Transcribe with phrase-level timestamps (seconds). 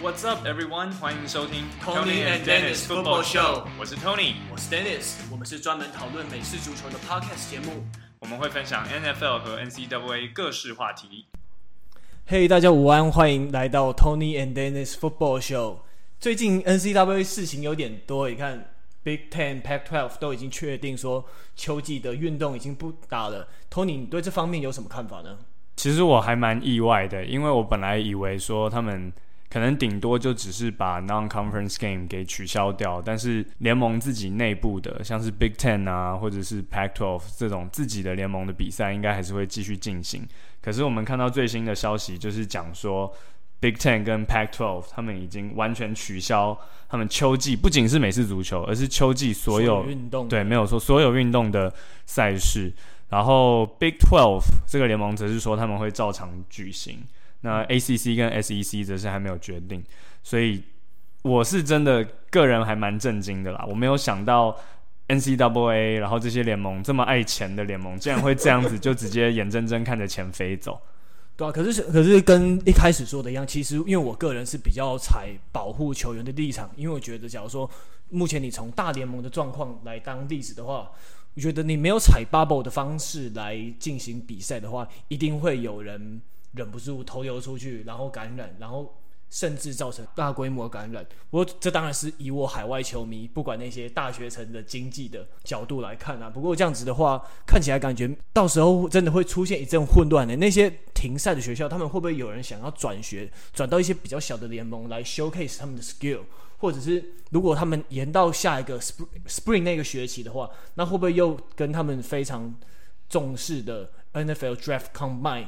[0.00, 0.92] What's up, everyone？
[1.00, 3.64] 欢迎收听 Tony and Dennis Football Show。
[3.80, 5.16] 我是 Tony，我是 Dennis。
[5.28, 7.84] 我们是专门讨论美式足球的 Podcast 节目。
[8.20, 11.26] 我们会分享 NFL 和 NCAA 各式话题。
[12.26, 15.78] 嘿，大家午安，欢迎来到 Tony and Dennis Football Show。
[16.20, 18.72] 最近 NCAA 事情有点多，你看
[19.02, 21.26] Big Ten、Pac-12 都已经确定说
[21.56, 23.48] 秋季的运动已经不打了。
[23.68, 25.38] Tony，你对这方面有什么看法呢？
[25.74, 29.12] 其实我还蛮意外的，因为我本来以为说他们。
[29.50, 40.28] 可能顶多就只是把 non-conference game 给取消掉，但是联盟自己内部的，像是 Big Ten 啊，或者是 Pac-12 这种自己的联盟的比赛，应该还是会继续进行。
[40.60, 43.10] 可是我们看到最新的消息，就是讲说
[43.58, 51.72] Big Ten 跟 Pac-12 他们已经完全取消他们秋季，不仅是美式足球，而是秋季所有运动，对，没有说所有运动的
[52.04, 52.70] 赛事。
[53.08, 56.98] 然后 Big Twelve 这个联盟则是说他们会照常举行。
[57.42, 59.80] 那 ACC 跟 SEC 则是还没有决定，
[60.24, 60.60] 所以
[61.22, 63.64] 我是真的个人还蛮震惊的啦。
[63.68, 64.58] 我没有想到
[65.06, 70.80] NCAA，然后这些联盟这么爱钱的联盟，竟然会这样子就直接眼睁睁看着钱飞走。
[71.36, 77.70] 对啊，可是可是跟一开始说的一样，其实因为我个人是比较采保护球员的立场，因为我觉得假如说
[78.10, 80.90] 目前你从大联盟的状况来当例子的话，
[81.34, 86.20] 我觉得你没有采 bubble 的方式来进行比赛的话，一定会有人。
[86.52, 88.94] 忍不住投流出去，然后感染，然后
[89.30, 91.06] 甚至造成大规模感染。
[91.30, 96.30] 不过这当然是以我海外球迷，不管那些大学城的经济的角度来看啊。
[96.30, 100.34] 不过这样子的话，看起来感觉到时候真的会出现一阵混乱的。
[100.36, 106.20] 那些停赛的学校，他们会不会有人想要转学，转到一些比较小的联盟来 showcase 他们的 skill？
[106.56, 112.52] 或者是如果他们延到下一个 spring spring 那个学期的话，那会不会又跟他们非常
[113.08, 115.46] 重视的 NFL draft combine？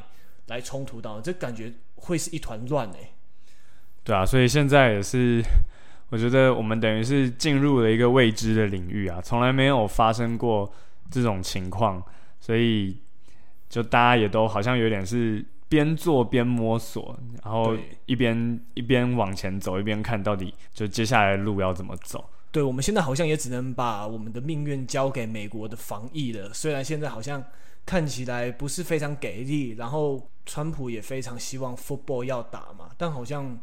[0.51, 3.13] 来冲突到，这感觉会是一团乱诶。
[4.03, 5.41] 对啊，所以现在也是，
[6.09, 10.71] 我觉得我们等于是进入了一个未知的领域啊，从来没有发生过
[11.09, 12.03] 这种情况，
[12.41, 12.99] 所以
[13.69, 22.29] 就大家也都好像有点是边做边摸索，然后一边一边往前走，一边看到底就接下来的路要怎么走。
[22.51, 27.45] 对，我们现在好像也只能把我们的命运交给美国的防疫了，虽然现在好像。
[27.87, 33.59] 看起来不是非常给力，然后川普也非常希望 football 要打嘛，但好像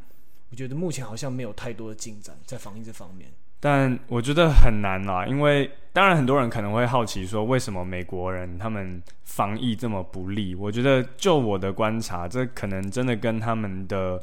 [0.50, 3.30] 我觉得目前好像没有太多的进展在防疫这方面。
[3.60, 10.54] 但我觉得很难啦，因为当然很多人可能会好奇说，为什么美国人他们防疫这么不利？
[10.54, 14.22] 我觉得就我的观察，这可能真的跟他们的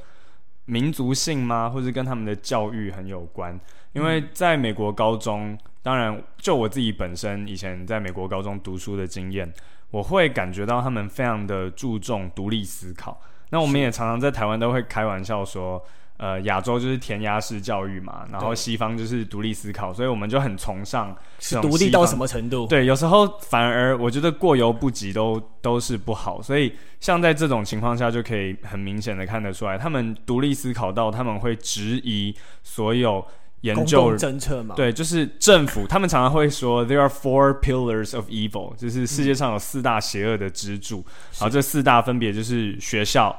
[0.66, 3.58] 民族性吗，或者跟他们的教育很有关。
[3.92, 9.52] 因为在美国高中，当然就我自己本身以前在美国高中读书的经验。
[9.94, 13.16] 我会感觉到他们非常的注重独立思考。
[13.50, 15.80] 那我们也常常在台湾都会开玩笑说，
[16.16, 22.66] 呃，亚洲就是填鸭式教育嘛，然后西方就是独立思考，所以我们就很崇尚是独立到什么程度？
[22.66, 26.42] 对，有时候反而我觉得过犹不及都都是不好。
[26.42, 32.34] 所以像在这种情况下，就可以很明显的看得出来，他们独立思考到他们会质疑
[32.64, 33.24] 所有。
[33.64, 43.34] 研究政策嘛，对，就是政府，他们常常会说 there are four pillars of evil，就是世界上有四大邪恶的支柱，嗯，然后这四大分别就是学校，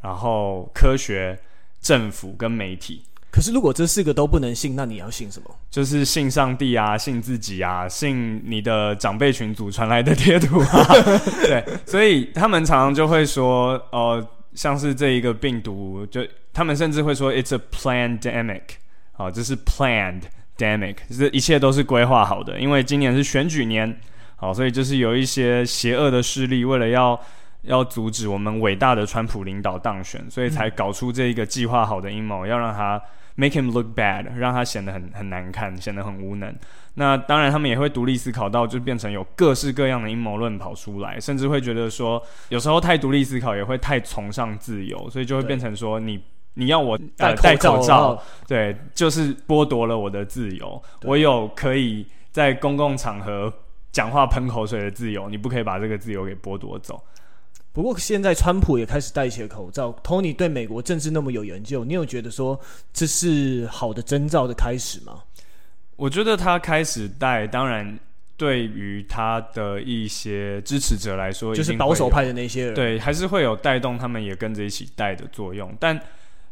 [0.00, 1.38] 然后科学、
[1.82, 3.02] 政府跟媒体。
[3.30, 5.50] 可是如果这四个都不能信，那你要信什么？
[5.70, 10.86] 就是信上帝啊，信自己啊，信你的长辈群组传来的贴图啊。
[11.44, 18.62] 对，所以他们常常就会说，呃，像是这一个病毒，就他们甚至会说 it's a plandemic。
[19.16, 22.60] 好，这是 planned，damic，这一切都是规划好的。
[22.60, 23.98] 因为今年是选举年，
[24.36, 27.18] 好，所以就是有一些邪恶的势力，为了要
[27.62, 33.00] 要阻止我们伟大的川普领导当选，所以才搞出这一个计划好的阴谋，要让他
[33.36, 36.54] make him look bad，让他显得很很难看，显得很无能。
[36.92, 46.20] 那当然，他们也会独立思考到，就变成有各式各样的阴谋论跑出来，甚至会觉得说，有时候太独立思考也会太崇尚自由，所以就会变成说你。
[46.58, 50.82] 你要我戴口罩，戴口罩，对，就是剥夺了我的自由。
[51.02, 53.52] 我有可以在公共场合
[53.92, 56.98] 讲话喷口水的自由，你不可以把这个自由给剥夺走。
[57.74, 59.94] 不过现在川普也开始戴起了口罩。
[60.02, 62.58] Tony 对美国政治那么有研究，你有觉得说
[62.90, 65.24] 这是好的征兆的开始吗？
[65.96, 67.98] 我觉得他开始戴，当然
[68.38, 76.00] 对于他的一些支持者来说，就是保守派的那些人，对，还是会有带动他们也跟着一起戴的作用，但。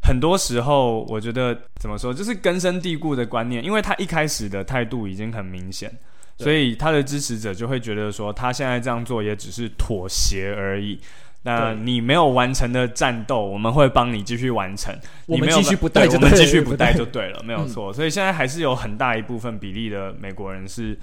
[0.05, 5.91] 很多时候，我觉得怎么说，就是根深蒂固的观念，因为他一开始的态度已经很明显，
[6.37, 11.01] 所以他的支持者就会觉得说，他现在这样做也只是妥协而已。
[11.47, 14.95] 那你没有完成的战斗，我们会帮你继续完成。
[15.27, 17.93] 我们继续不带我们继续不带就对了，没有嗯错。
[17.93, 20.99] 所以现在还是有很大一部分比例的美国人是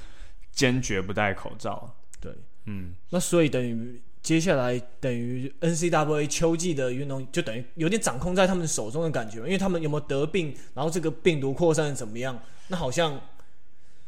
[0.51, 1.95] 坚决不戴口罩。
[2.19, 2.31] 对，
[2.65, 13.19] 嗯，那所以等于接下来等于 N C W A 秋季的运动就等于有点掌控在他们手中的感觉，因为他们有没有得病，然后这个病毒扩散怎么样，那好像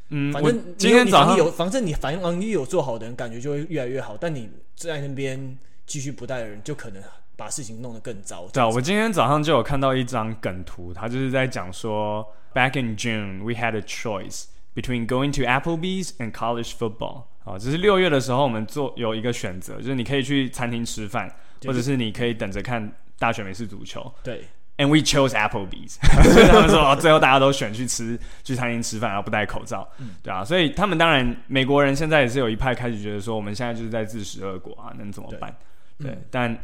[0.09, 4.15] 嗯，反正今天早上你有，反正你防疫有做好的人，感觉就会越来越好。
[4.15, 5.57] 但你在那边
[5.87, 7.01] 继续不带的人，就可能
[7.35, 8.47] 把事情弄得更糟。
[8.53, 12.23] 对啊，我今天早上就有看到一张梗图，他就是在讲说
[12.53, 14.43] ，Back in June we had a choice
[14.75, 17.23] between going to Applebee's and college football。
[17.43, 21.29] 啊，只是六月的时候，我们做有一个选择，就是你可以去餐厅吃饭，
[21.65, 24.13] 或者是你可以等着看大学美式足球。
[24.23, 24.43] 对
[24.77, 25.97] And we chose Applebee's，
[26.33, 35.55] 所 以他们说哦，最后大家都选去吃去餐厅吃饭，然后不戴口罩，嗯对啊，所以他们当然美国人现在也是有一派开始觉得说，我们现在就是在自食恶果啊，能怎么办？
[35.99, 36.57] 对但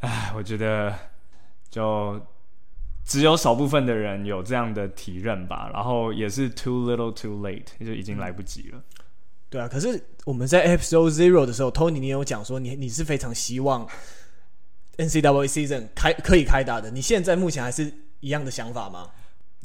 [0.00, 0.94] 唉，我觉得
[1.70, 2.20] 就
[3.04, 8.82] 只有少部分的人有这样的体认吧，然后也是 too little too late，就已经来不及了。
[9.56, 13.88] 对啊，可是我们在 Episode Zero 的时候，Tony 你有讲说你你是非常希望
[14.98, 19.08] NCAA season 开可以开打的，你现在目前还是一样的想法吗？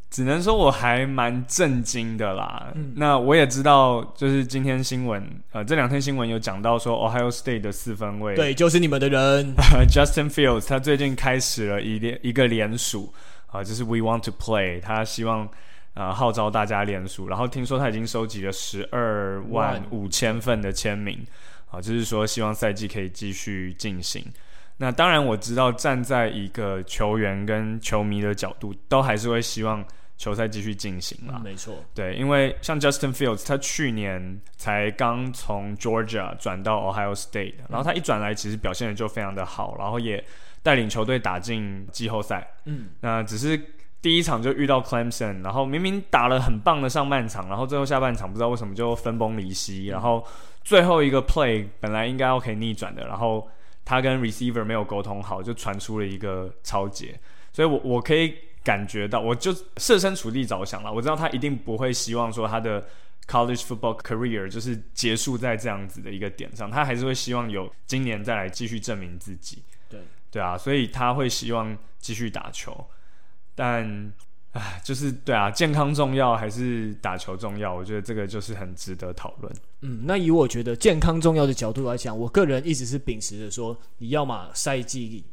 [0.09, 2.71] 只能说我还蛮震惊的啦。
[2.73, 5.21] 嗯那我也知道，就是今天新闻，
[5.51, 9.53] 呃，这两天新闻有讲到说，Ohio State 的四分卫，对，就是你们的人。
[9.91, 13.13] Justin Fields，他最近开始了一连一个联署
[13.47, 15.49] 啊，就是 We Want to Play，他希望
[15.93, 21.25] 呃号召大家联署，然后听说他已经收集了十二万五千份的签名
[21.69, 24.25] 啊，就是说希望赛季可以继续进行。
[24.77, 29.85] 那当然我知道，站在一个球员跟球迷的角度，都还是会希望
[30.17, 31.35] 球赛继续进行啦。
[31.35, 40.23] 嗯、没错，对，因为像 Justin Fields，他去年才刚从 Georgia 转到 Ohio State，然后他一转来，其实表现的就非常的好，然后也
[40.63, 42.47] 带领球队打进季后赛。
[42.65, 43.55] 嗯，那只是
[44.01, 50.25] 第一场就遇到 Clemson，然后明明打了很棒的上半场，然后最后下半场不知道为什么就分崩离析，然后
[50.63, 53.47] 最后一个 play 本来应该要可以逆转的，然后
[53.85, 57.19] 他跟 receiver 没有沟通好，就传出了一个超节，
[57.51, 58.33] 所以我我可以。
[58.63, 60.93] 感觉到，我就设身处地着想了。
[60.93, 62.79] 我知道他一定不会希望说他的
[63.27, 69.63] college football career 就是结束在这样子的一个点上，他还是会希望有今年再来继续证明自己。
[69.89, 69.99] 对
[70.29, 72.85] 对啊，所以他会希望继续打球。
[73.55, 74.13] 但，
[74.51, 77.73] 唉，就是对啊，健康重要还是打球重要？
[77.73, 79.53] 我觉得这个就是很值得讨论。
[79.81, 85.23] 嗯，那以我觉得健康重要的角度来讲，我个人一直是秉持着说，你要嘛赛季。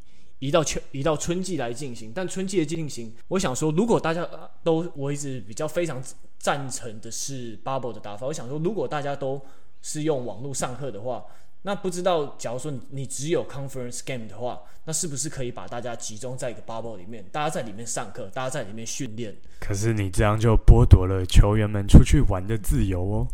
[0.41, 4.25] 移到秋，移到春季来进行，但春季的进行，我想说，如果大家
[4.63, 6.01] 都，我一直比较非常
[6.39, 8.25] 赞成的是 bubble 的打法。
[8.25, 9.43] 我想说，如果大家都
[9.83, 11.25] 是用网络上课的话，
[11.63, 19.37] 那不知道，假如说你你只有 conference game 的话，那是不是可以把大家集中在一个 bubble 里面，大家在里面上课，大家在里面训练？
[19.61, 23.29] 可是你这样就剥夺了球员们出去玩的自由哦。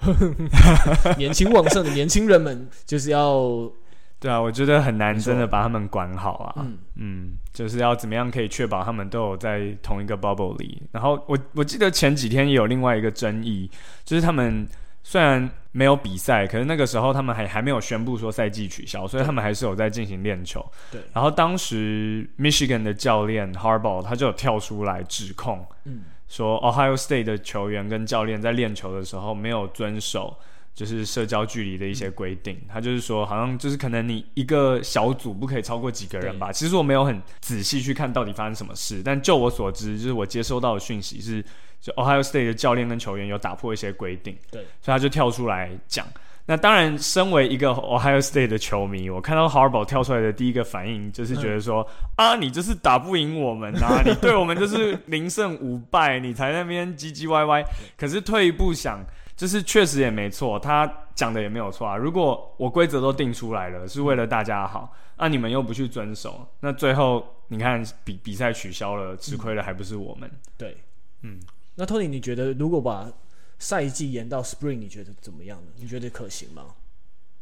[1.18, 3.70] 年轻旺盛的年轻人们就是要。
[4.18, 6.54] 对啊，我觉得很难真的把他们管好啊。
[6.58, 10.82] 嗯嗯，就是要怎么样可以确保他们都有在同一个 bubble 里。
[10.92, 13.70] 然后我我记得前几天也有另外一个争议，
[14.04, 14.68] 就是他们
[15.02, 20.64] 虽然没有比赛，可是那个时候他们还还没有宣布说赛季取消，所以他们还是有在进行练球。
[20.90, 21.00] 对。
[21.12, 30.36] 然后当时 Michigan 的教练 Harbaugh 他就有跳出来指控，嗯，说 Ohio State 的球员跟教练在练球的时候没有遵守。
[30.72, 36.50] 就是社交距离的一些规定，他就是说，好像就是可能你一个小组不可以超过几个人吧。
[36.52, 41.44] 其实我没有很仔细去看到底发生什么事，但就我所知，就是我接收到的讯息是，
[41.80, 46.06] 就 Ohio State 的教练跟球员有打破一些规定，对，所以他就跳出来讲。
[46.46, 57.64] 那当然，身为一个 Ohio State 的球迷，我看到 Harbaugh 跳出来的第一个反应就是觉得说，嗯、啊，你就是打不赢我们啊，你对我们就是零胜五败，你才那边唧唧歪歪。
[57.96, 59.04] 可是退一步想。
[59.36, 61.96] 就是确实也没错，他讲的也没有错啊。
[61.96, 70.28] 如果我规则都定出来了，是为了大家好，那、啊、你们又不去遵守，那最后你看比比赛取消了，吃亏的还不是我们？
[70.28, 70.76] 嗯、对，
[71.22, 71.40] 嗯。
[71.80, 73.10] 那 Tony，你觉得如果把
[73.58, 75.72] 赛季延到 Spring，你觉得怎么样呢？
[75.76, 76.74] 你觉得可行吗？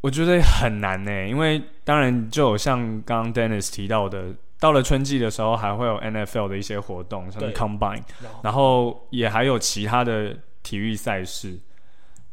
[0.01, 11.59] 我觉得很难呢、欸，因为当然就有像刚刚 Dennis 提到的，到了春季的时候还会有 NFL 的一些活动，像是 Combine，然后，然后也还有其他的体育赛事。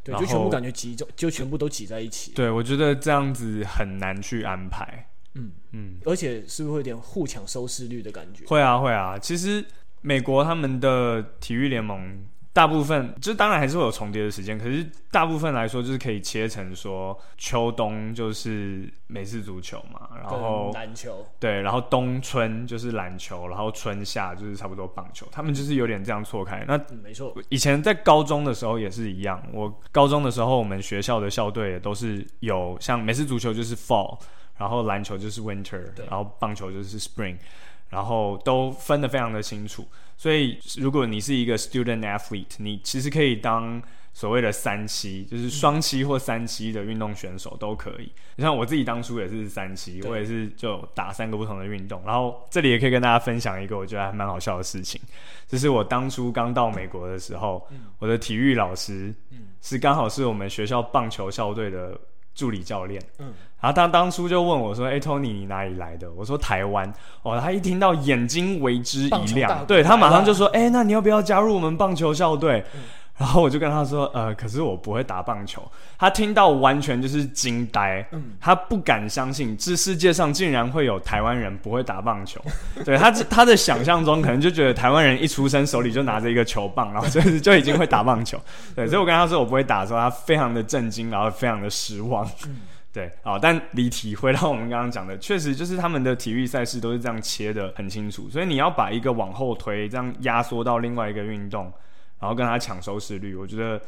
[0.04, 2.34] 对，就全部感觉集中，就全部都挤在一起。
[2.34, 5.10] 对，我觉得这样子很难去安排。
[5.34, 8.46] 嗯嗯，而且是不是会有点互抢收视率的感觉？
[8.46, 9.66] 会啊会啊，其实
[10.06, 26.64] 美国他们的体育联盟大部分就当然还是会有重叠的时间，可是大部分来说就是可以切成说秋冬就是美式足球嘛，然后篮球对，然后冬春就是篮球，然后春夏就是差不多棒球，他们就是有点这样错开。
[26.68, 34.18] 那、嗯、没错，以前在高中的时候也是一样，我高中的时候我们学校的校队也都是有像美式足球就是 fall，
[34.56, 37.36] 然后篮球就是 winter，然后棒球就是 spring。
[37.90, 39.88] 然后都分得非常的清楚，
[40.18, 48.12] 所以如果你是一个 student athlete，你其实可以当所谓的三期，就是双期或三期的运动选手都可以。
[48.36, 52.02] 你像我自己当初也是三期，我也是就打三个不同的运动。
[52.06, 55.00] 然后这里也可以跟大家分享一个我觉得还蛮好笑的事情，
[55.48, 57.66] 就是我当初刚到美国的时候，
[58.00, 59.14] 我的体育老师
[59.62, 61.98] 是刚好是我们学校棒球校队的。
[62.36, 63.34] 助理教练，嗯，
[63.66, 66.88] 然后他当初就问我说：“哎、欸，Tony，你哪里来的？”我说：“台湾。”
[67.24, 72.82] 哦，他一听到眼睛为之一亮，对，他马上就说：“哎、欸，那你要不要加入我们棒球校队？”嗯
[73.18, 75.64] 然后我就跟他说，呃，可是我不会打棒球。
[75.98, 82.42] 他听到完全就是惊呆，嗯，他不敢相信这世界上竟然会有台湾人不会打棒球。
[82.84, 88.38] 对，他，他的想象中可能就觉得台湾人一出生手里就拿着一个球棒，然后就是就已经会打棒球。
[88.76, 92.30] 对，所以我跟他说我不会打的时候，他非常的震惊，然后非常的失望。
[92.96, 101.66] 对，好，但离题回到我们刚刚讲的，确实就是他们的体育赛事都是这样切的很清楚，所以你要把一个往后推，这样压缩到另外一个运动。
[102.18, 103.80] 然后跟他抢收视率，我觉得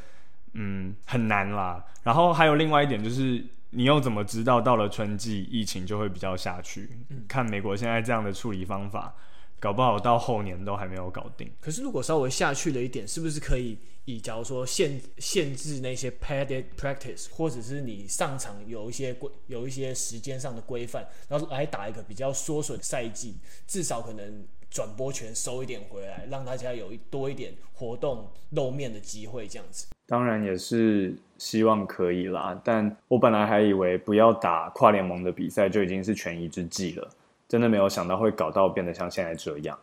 [0.52, 1.82] 嗯很难啦。
[2.04, 6.90] 然后还有另外一点就是，你又怎么知道到了春季疫情就会比较下去？
[7.10, 9.16] 嗯，看美国现在这样的处理方法，
[9.60, 11.52] 搞不好到后年都还没有搞定。
[11.60, 24.46] 可是如果稍微下去了一点，是不是可以以假如说限限制那些 padded practice，或者是你上场有一些规有一些时间上的规范，然后来打一个比较缩水的赛季，至少可能。
[24.70, 29.88] 转播权收一点回来，让大家有多一点活动露面的机会，这样子。
[30.06, 37.10] 当然也是希望可以啦，但我本来还以为不要打跨联盟的比赛就已经是权宜之计了，
[37.48, 39.78] 真的没有想到会搞到变得像现在这样。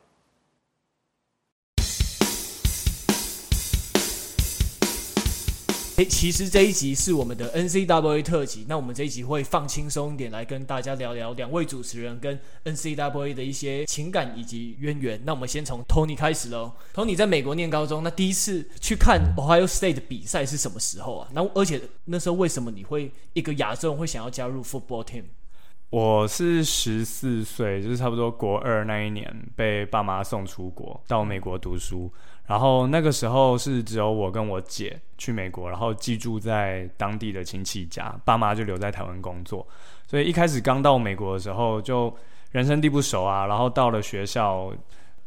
[5.96, 8.66] 诶，其实这一集是我们的 N C W A 特辑。
[8.68, 15.20] 那我们这一集会放轻松一点，来跟大家聊聊两位主持人跟 N C W A 的一些情感以及渊源。
[15.24, 16.72] 那我们先从 Tony 开始喽。
[16.92, 21.28] Tony 在美国念高中，那第一次去看 Ohio State 的比赛是什么时候啊？
[21.32, 25.22] 那而且那时候为什么你会一个亚洲人会想要加入 football team？
[25.90, 32.12] 我是十四岁，就是差不多国二那一年被爸妈送出国到美国读书。
[32.46, 39.66] 然后那个时候是只有我跟我姐去美国，然后寄住在当地的亲戚家，爸妈就留在台湾工作。
[40.06, 42.14] 所以一开始刚到美国的时候，就
[42.50, 43.46] 人生地不熟啊。
[43.46, 44.70] 然后到了学校，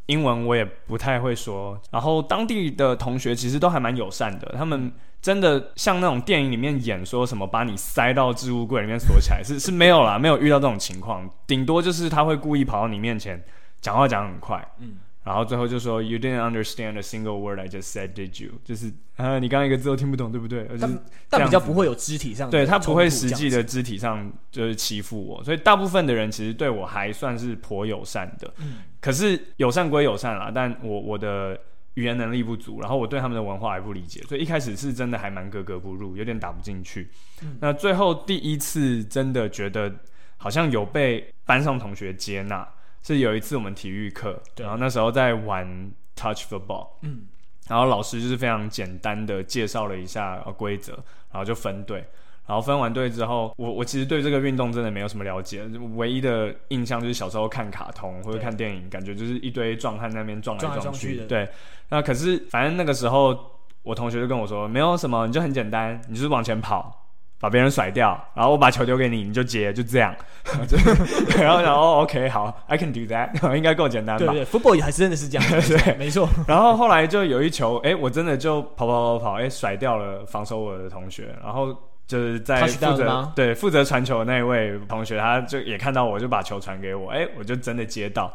[0.06, 1.80] 英文我也不太会说。
[1.90, 4.92] 然后当地的同学其实都还蛮友善的，他们
[5.28, 11.30] 真的像那种电影里面演说什么把你塞到置物柜里面锁起来，是 是没有啦，没有遇到这种情况。
[11.46, 13.44] 顶多就是他会故意跑到你面前，
[13.82, 15.00] 讲话讲很快，嗯。
[15.26, 18.52] 然后最后就说，You didn't understand a single word I just said, did you？
[18.64, 20.66] 就是啊，你刚刚一个字都听不懂，对不对？
[20.80, 28.50] 但但比较不会有肢体上，对，他不会实际的肢体上就是欺负我，所以大部分的人其实对我还算是颇友善的。
[28.60, 31.60] 嗯，可是友善归友善啦，但我我的
[31.98, 37.10] 语言能力不足，然后我对他们的文化还不理解，所以一开始是真的还蛮格格不入，有点打不进去。
[37.42, 39.94] 嗯，那最后第一次真的觉得
[40.38, 42.68] 好像有被班上同学接纳。
[43.04, 45.66] 是有一次我们体育课，然后那时候在玩
[46.14, 47.26] touch football，嗯，
[47.70, 50.92] 然后老师就是非常简单的介绍了一下规则，
[51.32, 52.06] 然后就分队，
[52.48, 55.64] 然后分完队之后，我我其实对这个运动真的没有什么了解，
[55.96, 61.48] 唯一的印象就是小时候看卡通或者看电影，感觉就是一堆壮汉那边撞来撞去，的，对，
[61.90, 63.38] 那可是反正那个时候
[63.84, 67.04] 我同学就跟我说，没有什么，你就很简单，你就是往前跑。
[67.40, 70.12] 把别人甩掉，然后我把球丢给你，你就接，就这样。
[71.38, 74.34] 然后，然后，OK，好，I can do that， 应该够简单吧？
[74.34, 75.48] 对对，football 也还是真的是这样，
[75.86, 76.28] 对，没错。
[76.48, 81.36] 然后后来就有一球，哎，我真的就跑跑跑跑，哎，甩掉了防守我的同学。
[81.44, 81.78] 然后
[82.08, 88.34] 就是在负责对负责传球的那一位同学，他就也看到我，就把球传给我，哎，我就真的接到，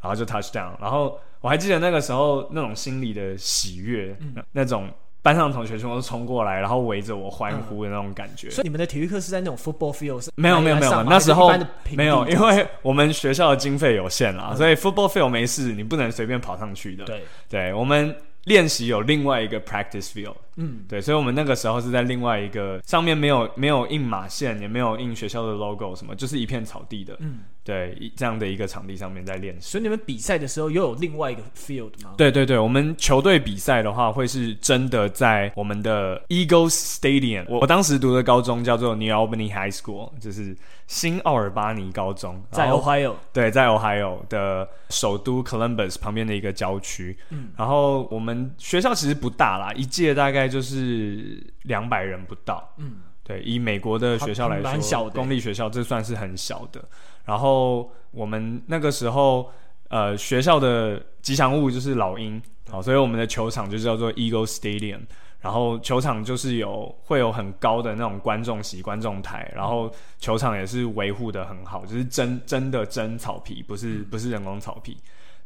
[0.00, 0.72] 然后就 touchdown。
[0.80, 4.16] 然后我还记得那个时候那种心里的喜悦，
[4.52, 4.88] 那种。
[5.24, 8.48] 班上的同学全部都冲过来，然后围着我欢呼的那种感觉。
[8.48, 10.28] 嗯、所以你们的体育课是在那种 football field？
[10.34, 11.50] 没有没有没有，那时候
[11.92, 17.06] 没有，因为我们学校的经费有限啦，嗯、所以 football field 没事，你不能随便跑上去的。
[17.06, 18.14] 对对，我们
[18.44, 27.16] 练习有另外一个 practice field，嗯，对，所以我们那个时候是在另外一个上面没有没有印马线，也没有印学校的 logo 什么，就是一片草地的。
[27.20, 27.40] 嗯。
[27.64, 29.70] 对，这样的一个场地上面在练习。
[29.70, 32.12] 所以你们比赛的时候又有另外一个 field 吗？
[32.14, 37.46] 对对对，我们球队比赛的话，会是真的在我们的 Eagles Stadium。
[37.48, 40.54] 我我当时读的高中叫做 New Albany High School，就是
[40.86, 43.14] 新奥尔巴尼高中，在 Ohio。
[43.32, 47.16] 对，在 Ohio 的首都 Columbus 旁边的一个郊区。
[47.30, 52.72] 嗯，然后我们学校其实不大啦，一届大概就是两百人不到。
[52.78, 56.84] 嗯，对，以美国的学校来说，蛮小的，公立学校这算是很小的。
[57.24, 59.50] 然后我们那个时候，
[59.88, 65.00] 呃，学校的吉祥物就是老鹰，好，所以我们的球场就叫做 Eagle Stadium。
[65.40, 74.96] 然后球场就是有会有很高的那种观众席、观众台，然后球场也是维护的很好，就是真真的真草皮，不是不是人工草皮。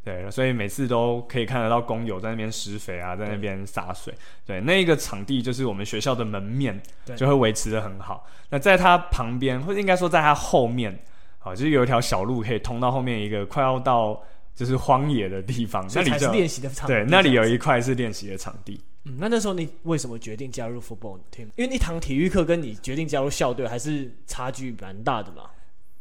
[0.08, 4.14] 对，所以每次都可以看得到工友在那边施肥啊，在那边洒水。
[4.46, 6.80] 对，那一个场地就是我们学校的门面，
[7.14, 8.26] 就会维持的很好。
[8.48, 10.98] 那在它旁边，或者应该说在它后面。
[11.40, 14.20] 好，就是有一条小路可以通到后面一个快要到
[14.54, 16.94] 就是荒野的地方，那里是练习的场地。
[16.94, 18.80] 对，那里有一块是练习的场地。
[19.04, 21.46] 嗯，那那时候你为什么决定加入 football team？
[21.54, 25.44] 因为一堂体育课跟你决定加入校队还是差距蛮大的嘛。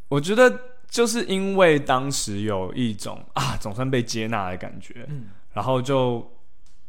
[0.08, 0.60] 我觉得
[0.90, 6.26] 就是因为当时有一种啊，总算被接纳的感觉，嗯，然后就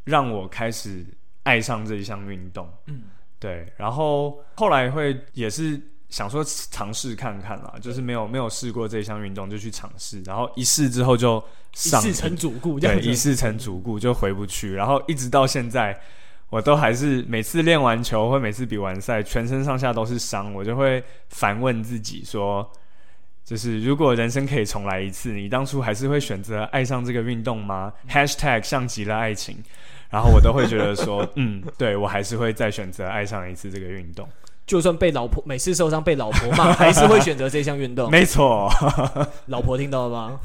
[0.05, 1.05] 让我开始
[1.43, 3.02] 爱上这一项运动，嗯，
[3.38, 5.81] 对，然后后来会也是。
[6.09, 11.33] 想说尝试看看啦，就是没有没有试过这项运动，就去尝试，然后一试之后就
[11.75, 16.00] 上，一试成主顾，对，一试成主顾就回不去，然后一直到现在，
[16.49, 22.67] 我都还是每次练完球或每次比完赛，全身上下都是伤，我就会反问自己说，
[23.49, 29.57] 就是如果人生可以重来一次，你当初还是会选择爱上这个运动吗？#hashtag 像极了爱情，
[30.11, 34.28] 然后我都会觉得说， 嗯，对，我还是会再选择爱上一次这个运动。
[34.67, 38.11] 就算被老婆每次受伤被老婆骂，还是会选择这项运动。
[38.12, 38.71] 没错，
[39.47, 40.40] 老婆听到了吗？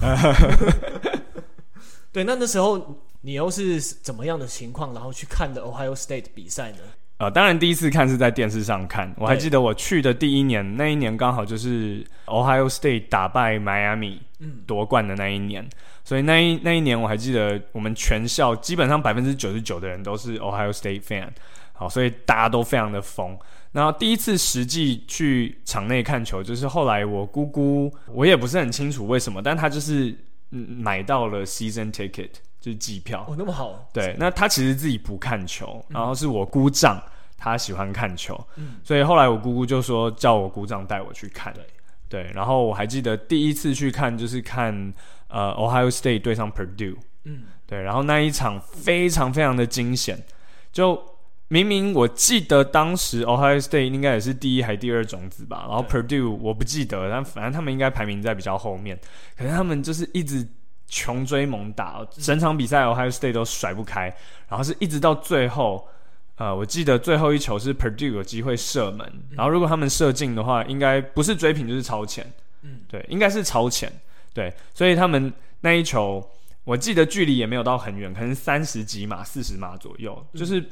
[2.13, 6.77] 对，那那时候你又是怎么样的情况，然后去看的 Ohio State 比赛呢？
[7.17, 9.13] 呃，当然第一次看是在电视上看。
[9.17, 14.17] 我还记得我去的第一年，那一年刚好就是 Ohio State 打败 Miami
[14.65, 15.67] 夺冠的那一年，
[16.03, 21.29] 所以那一那一年我还记得我们全校基本上百分之九十九的人都是 Ohio State fan，
[21.71, 23.37] 好，所以大家都非常的疯。
[23.71, 30.13] 然后第一次实际去场内看球，就是后来我姑姑，我也不是很清楚为什么，但她就是
[30.49, 32.29] 买到了 season ticket，
[32.63, 33.25] 就是机票。
[33.27, 33.89] 哦，那么好。
[33.91, 36.97] 对，那他其实自己不看球，然后是我姑丈，
[37.37, 41.53] 他喜欢看球，嗯，所以后来我姑姑就说叫我姑丈带我去看。
[41.53, 41.65] 对，
[42.07, 44.93] 对，然后我还记得第一次去看就是看
[45.27, 46.95] 呃 Ohio State 对上 Purdue，
[47.25, 50.23] 嗯，对，然后那一场非常非常的惊险，
[50.71, 51.11] 就。
[51.49, 58.99] 明明我记得当时 Ohio State 应该也是第一还第二种子吧，然后 Purdue 我不记得，但反正他们应该排名在比较后面。
[59.37, 60.47] 可是他们就是一直
[60.95, 64.15] 穷追猛打，整场比赛 Ohio State 都甩不开，
[64.47, 65.87] 然后是一直到最后，
[66.35, 73.91] 呃，我记得最后一球是 Purdue 有机会射门，然后如果他们射进的话，应该不是追平就是超前，嗯，对，应该是超前，
[74.35, 76.23] 对，所以他们那一球
[76.63, 80.63] 我记得距离也没有到很远，可能三十几码、四十码左右，就是。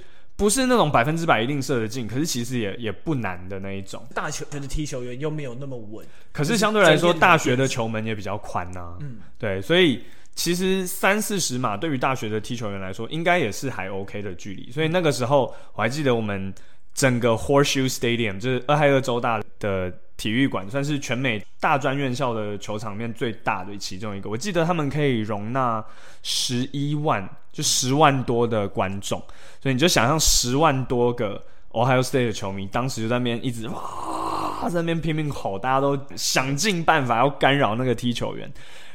[0.41, 4.03] 不是那种百分之百一定射得进，可是其实也也不难的那一种。
[4.15, 8.97] 大球的踢球员又没有那么稳，可是相对来说，大学的球门也比较宽呐、啊。
[9.01, 14.71] 嗯，对，所以其实三四十码对于大学的踢球员来说，应该也是还 OK 的距离。
[14.71, 16.51] 所以那个时候我还记得，我们
[16.95, 24.29] 整个 Horseshoe Stadium 就是俄亥俄州大的体育馆，算是全美大专院校的球场面最大的其中一个。
[24.29, 25.83] 我记得他们可以容纳
[26.21, 27.27] 十一万。
[27.51, 29.21] 就十万多的观众，
[29.61, 31.35] 所以你就想象十万多个
[31.71, 38.49] Ohio State 的球迷，当时就在那边一直哇，在那边拼命吼，大家都想尽办法要干扰那个踢球员。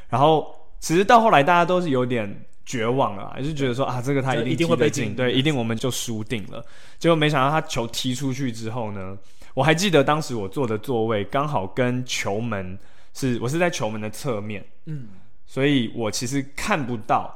[0.09, 6.65] 然后其实到后来，大家都是有点绝望了，还是觉得说啊，这个他一定一定会被进，对，一定我们就输定了。
[6.99, 9.15] 结果没想到他球踢出去之后呢，
[9.57, 12.79] 我还记得当时我坐的座位刚好跟球门
[13.15, 15.09] 是，我是在球门的侧面，嗯，
[15.47, 17.35] 所以我其实看不到。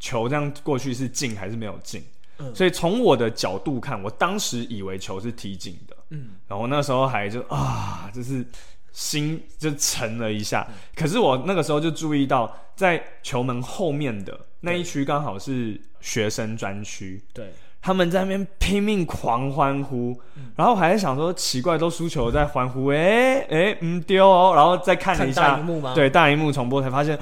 [0.00, 2.02] 球这样过去是进还是没有进？
[2.38, 5.96] 嗯，所以从我的角度看，我当时以为球是踢进的。
[6.08, 8.44] 嗯，然后那时候还就啊，就是
[8.90, 10.66] 心就沉了一下。
[10.96, 17.22] 可是我那个时候就注意到，在球门后面的那一区刚好是学生专区。
[17.32, 20.18] 对，他们在那边拼命狂欢呼，
[20.56, 25.92] 然后还在想说奇怪，都输球在欢呼，哎哎，唔丢哦，然后再看了一下，大萤幕吗？
[25.94, 27.18] 对，大荧幕重播才发现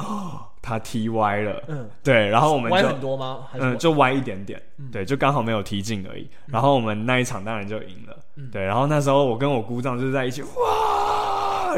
[0.61, 3.39] 他踢歪了，嗯，对，然后我们就歪很多吗？
[3.55, 4.61] 嗯，就歪一点点，
[4.93, 6.29] 对，就刚好没有踢进而已。
[6.47, 8.17] 然后我们那一场当然就赢了，
[8.53, 8.65] 对。
[8.65, 10.49] 然后那时候我跟我姑丈就是在一起，哇，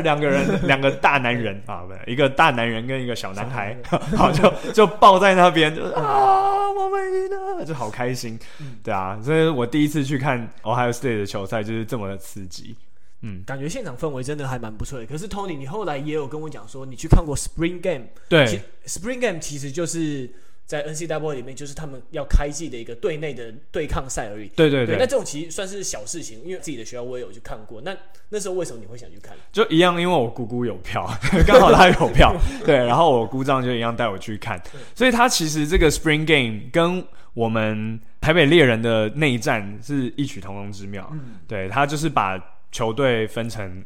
[0.05, 3.77] 两个人， 两个大男人啊，不，一个大男人跟一个小男孩，
[4.17, 8.39] 好就就抱在那边，就啊，我们赢了，就好开心，
[8.83, 9.21] 对啊。
[9.23, 12.77] 所以我第一次去看 Ohio State 的球赛就是这么的刺激。
[13.23, 15.05] 嗯，感觉现场氛围真的还蛮不错的。
[15.05, 18.07] 可是 Tony，你后来也有跟我讲说，你去看过 Spring Game。
[18.31, 20.31] 对，Spring Game 其实就是
[20.71, 24.47] 在 NCAA 里面，就是他们要开季的一个队内的对抗赛而已。
[24.55, 27.81] 对对对，那这种其实算是小事情，因为自己的学校我也有去看过。
[27.81, 27.97] 那
[28.29, 29.37] 那时候为什么你会想去看？
[29.51, 31.05] 就一样，因为我姑姑有票，
[31.45, 32.33] 刚好她有票。
[32.65, 34.63] 对，然后我姑丈就一样带我去看。
[34.95, 37.05] 所以他其实这个 Spring Game 跟
[37.35, 41.09] 我们台北猎人的内战是异曲同工之妙。
[41.13, 42.41] 嗯，对他就是把。
[42.73, 43.85] 球队分成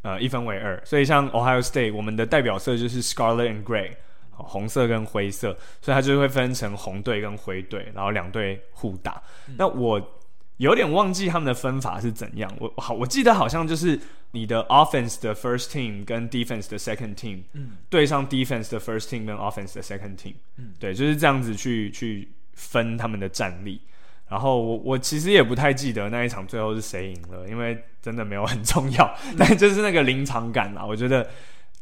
[0.00, 3.90] 呃一分为二，所以像 Ohio State，我们的代表色就是 Scarlet and Gray，
[4.42, 9.22] 红色跟灰色，所以它就会分成红队跟灰队，然后两队互打。
[9.48, 10.18] 嗯、那我
[10.58, 13.98] 有点忘记他们的分法是怎样，我好我记得好像就是
[14.32, 19.74] 你的 Offense 的 First Team 跟 Defense 的 Second Team，嗯，对上 Defense 的 First Team 跟 Offense
[19.74, 23.80] 的 Second Team，嗯，对，就是这样子去去分他们的战力。
[24.28, 29.04] 然后我我其实也不太记得那一场最后是谁赢了，因为真的没有很重要。
[29.26, 31.28] 嗯、 但就是那个临场感啊，我觉得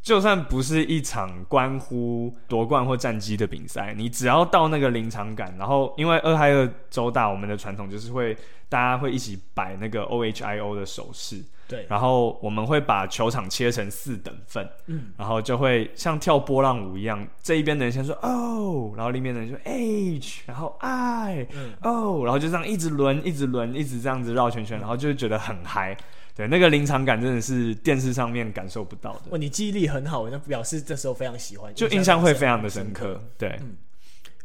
[0.01, 8.35] 就算不是一场关乎夺冠或战绩的比赛，你只要到那个临场感，然后因为俄亥俄州大，我们的传统就是会
[8.67, 11.43] 大家会一起摆那个 O H I O 的手势。
[11.67, 25.95] 对，然后我们会把球场切成四等份，嗯，然后就会像跳波浪舞一样，这一边的人先说哦，然后另一边的人说 H，然后 I，嗯，哦，然后就这样一直轮，一直轮，一直这样子绕圈圈，然后就会觉得很嗨。
[26.35, 29.21] 对，那个临场感真的是电视上面感受不到的。
[29.31, 33.21] 哇，你记忆力很好，那表示这时候非常喜欢，就印象会非常的深刻。
[33.37, 33.77] 对，嗯。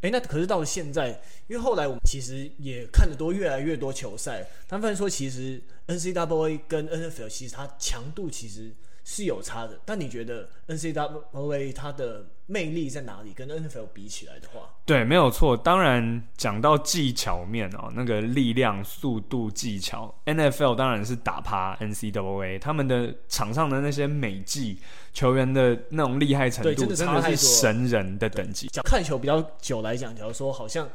[0.02, 1.08] 哎，那可是到了现在，
[1.46, 8.70] 因为后来我们其实也看得多越来越多球赛，他们发现说，其实 N C W A 跟 NFL 其实它强度其实
[9.06, 9.78] 是有差的。
[9.84, 13.32] 但你觉得 NCAA 它的魅力在哪里？
[13.32, 15.56] 跟 NFL 比起来的话，对，没有错。
[15.56, 24.78] 当然讲到技巧面哦，那个力量、速度、技巧，NFL 当然是打趴 N C W A 他们的场上的那些美技。
[25.12, 28.68] 球员的那种厉害程度，真的，真的是神人的等级。
[28.68, 30.86] 讲看球比较久来讲，假如说好像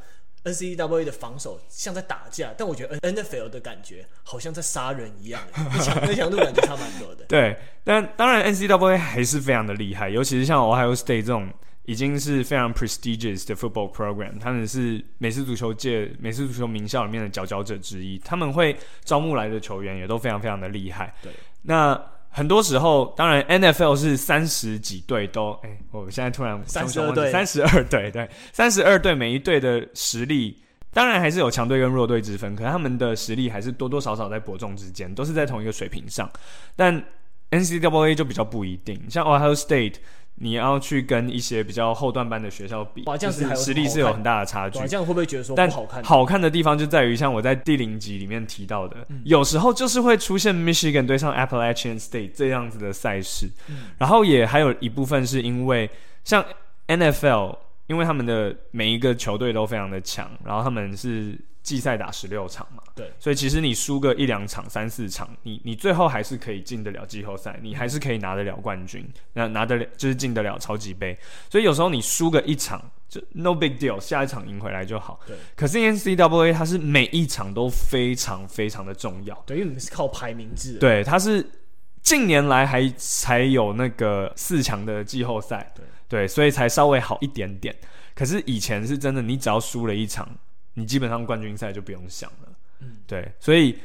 [0.43, 7.25] NCAA 的防守像在打架，但我觉得 NFL 的感觉好像在杀人一样，那强 度感觉差蛮多的。
[7.25, 11.51] 对，但当然 N C W A 还是非常的厉害，尤其是像 Ohio State 这种
[11.83, 21.13] 已经是非常 prestigious 的 football program，他们是美式足球界美式足球名校里面的佼佼者之一，他们会招募来的球员也都非常非常的厉害。
[21.21, 21.31] 对，
[21.63, 22.01] 那。
[22.31, 30.57] 很多时候，当然 NFL 是三十几队都，哎、欸，我现在突然三十二队，三十二队，对，三十二队每一队的实力，
[30.93, 36.29] 当然还是有强队跟弱队之分，可是他们的实力还是多多少少在伯仲之间，都是在同一个水平上。
[36.75, 37.03] 但
[37.51, 39.95] NCAA 就比较不一定，像 Ohio State。
[40.43, 44.79] 你要去跟一些比较后段班的学校比，哇，这样子还实力是有很大的差距。
[44.87, 46.01] 这样会不会觉得说不好看？
[46.01, 53.47] 但好看的地方就在于，像我在第零集里面提到的，嗯、有时候就是会出现 Michigan 对上 Appalachian State 这样子的赛事。
[53.69, 55.87] 嗯、然后也还有一部分是因为，
[56.23, 56.43] 像
[56.87, 61.37] NFL，因为他们的每一个球队都非常的强，然后他们是。
[61.63, 71.15] 季赛打十六场嘛，对，所以其实你输个一两场、三四场，你你最后还是可以进得了季后赛，你还是可以拿得了冠军，那拿得了就是进得了超级杯。
[71.49, 75.19] 所以有时候你输个一场就 no big deal，下一场赢回来就好。
[75.27, 80.79] 对，可是 N C W A 它是每一场都非常非常的重要，对，因为你们是靠排名制。
[80.79, 81.47] 对，它是
[82.01, 87.75] 近年来还才有那个四强的季后赛，对对，所以才稍微好一点点。
[88.15, 90.27] 可是以前是真的，你只要输了一场。
[90.75, 93.77] 你基本上冠军赛就不用想了，嗯，对，所以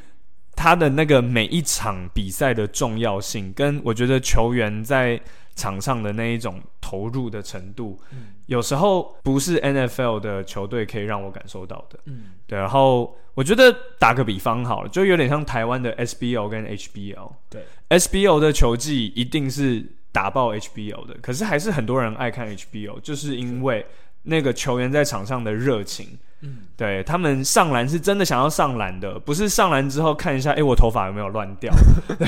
[0.54, 5.20] 他的那个每一场比赛的重要性，跟我觉得球员在
[5.54, 12.58] 场上的那一种投入的程度，嗯，有时候不是 NFL 的球队可以让我感受到的，嗯，对。
[12.58, 23.84] 然后我觉得打个比方好了，就有点像台湾的 SBL 跟 HBL，对，SBL 的球技一定是打爆 HBL 的，可是还是很多人爱看 HBL，就是因为
[24.26, 26.06] 那个球员在场上的热情。
[26.42, 31.72] 嗯，对，他们上篮是真的想要上篮的，不是上篮之后看一下，哎，我头发有没有乱掉？
[32.18, 32.26] 对，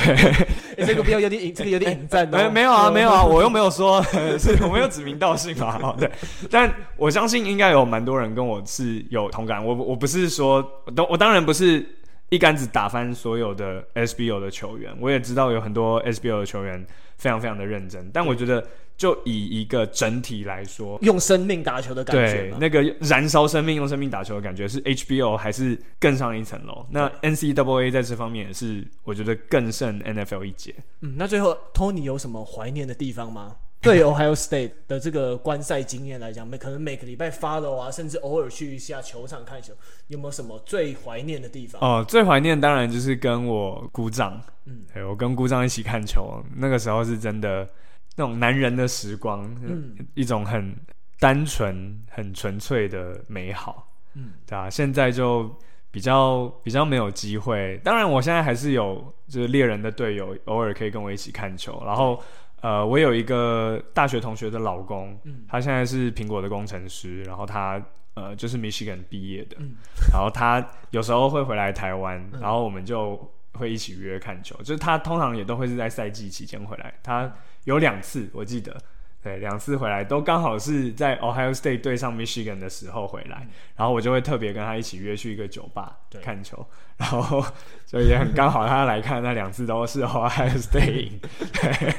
[0.78, 2.38] 欸、这个不要有点隐，这个有点隐战、哦。
[2.38, 4.02] 没 没有啊，没有啊， 我又没有说，
[4.38, 5.78] 是我没有指名道姓嘛。
[5.82, 6.10] 哦，对，
[6.50, 9.62] 但我相信应该有蛮多人跟我是有同感。
[9.62, 10.66] 我我不是说，
[11.10, 11.86] 我当然不是
[12.30, 14.90] 一竿子打翻所有的 SBO 的球员。
[15.00, 16.82] 我也知道有很多 SBO 的球员
[17.18, 18.66] 非常非常的认真，但我觉得
[18.98, 26.84] 就以一个整体来说，用生命打球的感觉，对那个燃烧生命、用生命打球的感觉，是 HBO 还是更上一层楼？
[26.90, 30.74] 那 NCAA 在这方面也是，我觉得更胜 NFL 一截。
[31.00, 33.56] 嗯，那最后 Tony 有什么怀念的地方吗？
[33.80, 39.72] 对 Ohio State 的这个观赛经验来讲，每可能每个礼拜 follow 啊，甚至偶尔去一下球场看球，
[40.08, 41.80] 有没有什么最怀念的地方？
[41.80, 47.68] 哦，最怀念当然就是跟我姑丈，嗯，我跟姑丈一起看球，那个时候是真的
[48.18, 50.76] 那种男人的时光，嗯，一种很
[51.18, 55.48] 单纯、很纯粹的美好，嗯，对啊，现在就
[55.90, 57.80] 比较比较没有机会。
[57.84, 62.20] 当然，我现在还是有就是猎人的队友，偶尔可以跟我一起看球，然后。
[62.60, 67.80] 呃，我有一个大学同学的老公，嗯、他现在是苹果的工程师，然后他
[68.14, 69.76] 呃就是 Michigan 毕业的，嗯、
[70.12, 77.32] 然后他有时候会回来台湾，嗯、然后我们就会一起约看球，就是他通常也都会是在赛季期间回来，他
[77.68, 78.74] 有两次我记得。
[79.20, 86.64] 对，两次回来都刚好是在 Ohio State 对上 Michigan 的时候回来，嗯、然后我就会特别跟他一起约去一个酒吧看球，
[86.96, 87.44] 然后
[87.84, 91.18] 所以也很刚好他来看那两次都是 Ohio State，
[91.52, 91.94] 对，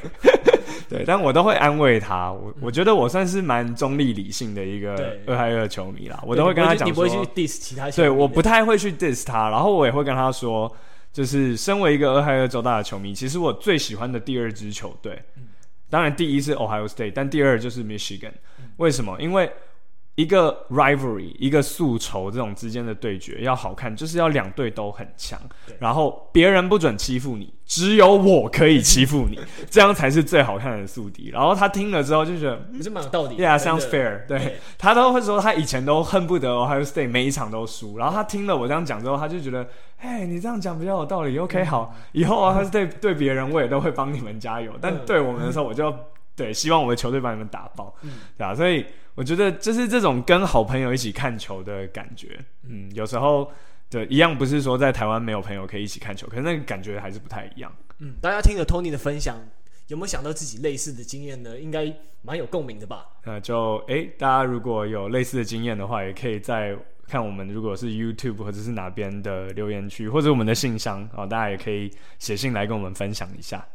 [0.88, 10.74] 对，但我都会安慰他，我我觉得我算是蛮中立理性的一个俄亥俄球迷啦，对我都会跟他讲说，你不会去 diss 其他球迷，对，我不太会去 diss 他，然后我也会跟他说，
[11.12, 15.22] 就是身为一个俄亥俄州大的球迷，其实我最喜欢的第二支球队。
[15.36, 15.48] 嗯
[15.90, 18.32] 当然，第一是 Ohio State，但第二就是 Michigan。
[18.76, 19.20] 为什么？
[19.20, 19.52] 因为
[20.20, 25.40] 一个 rivalry，一个宿仇这种之间的对决要好看，就是要两队都很强，
[25.78, 29.38] 然后别人不准欺负你，只有我可以欺负你，
[29.70, 31.30] 这样才是最好看的宿敌。
[31.30, 33.36] 然后他听了之后就觉得，是蛮有道理。
[33.36, 34.38] Yeah，sounds fair 对。
[34.38, 37.96] 对，他都会说，他以前都恨不得 Ohio State 每一场都输。
[37.96, 39.66] 然后他听了我这样讲之后，他就觉得。
[40.02, 41.38] 哎，你这样讲比较有道理。
[41.38, 44.72] OK，好，以后啊，他是对对别人，我也都会帮你们加油。
[44.80, 45.94] 但对我们的时候，我就
[46.44, 48.54] 对希望我的球队把你们打爆，嗯对啊？
[48.54, 52.38] 所以我觉得就是这种跟好朋友一起看球的感觉。
[52.66, 53.50] 嗯，有时候
[53.88, 57.70] 对一样，不是说在台湾没有朋友可以一起看球，可是那个感觉还是不太一样。
[57.98, 59.36] 嗯，大家听了 Tony 的分享，
[59.88, 61.58] 有没有想到自己类似的经验呢？
[61.58, 63.06] 应该蛮有共鸣的吧？
[63.24, 66.76] 那就哎，大家如果有类似的经验的话，也可以在。
[67.10, 73.66] 看我们如果是 YouTube 或者是哪边的留言区，或者我们的信箱啊，大家也可以写信来跟我们分享一下。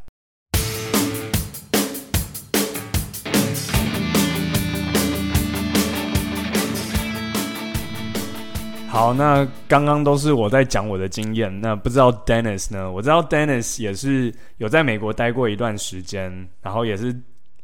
[8.95, 12.89] 好，那刚刚都是我在讲我的经验，那不知道 Dennis 呢？
[12.89, 17.13] 我知道 Dennis 也是有在美国待过一段时间，然后也是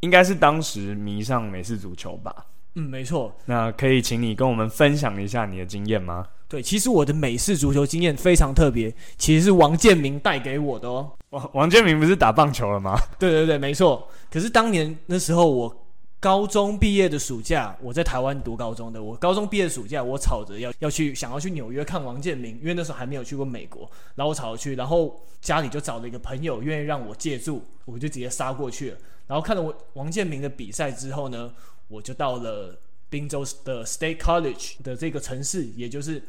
[0.02, 2.36] 应该是当时迷上美式足球吧。
[2.76, 3.34] 嗯，没错。
[3.46, 6.28] 那可以请你跟我们分享一下你的经验吗？
[6.50, 11.10] 对，其实我的美式足球经验非常特别，其实是王建民带给我的哦。
[11.30, 13.00] 王王建民不是打棒球了吗？
[13.18, 14.06] 对对对，没错。
[14.30, 15.74] 可是当年那时候我
[16.22, 19.02] 高中毕业的暑假，我在台湾读高中的。
[19.02, 23.90] 我高中毕业暑假，我吵着要要去想要去纽约看王建民，因为那时候还没有去过美国。
[24.14, 28.98] 然后我吵着去，然后家里就找了一个朋友愿意让我借住，我就直接杀过去了。
[29.26, 31.52] 然后看了我王建民的比赛之后呢，
[31.88, 32.80] 我就到了
[33.10, 36.22] 宾州的 State College 的这个城市，也就是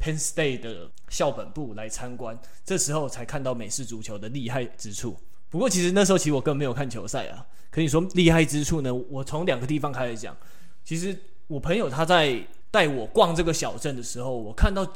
[0.00, 2.36] Penn State 的校本部来参观。
[2.64, 5.16] 这时候才看到美式足球的厉害之处。
[5.50, 7.46] 不过，其实那时候其实我根本没有看球赛啊。
[7.70, 10.36] 可以说厉害之处呢，我从两个地方开始讲。
[10.84, 14.86] 其实我朋友他在带我逛这个小镇的时候，我看到